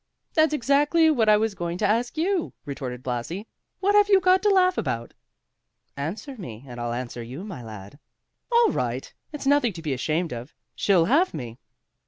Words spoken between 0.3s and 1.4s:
"That's exactly what I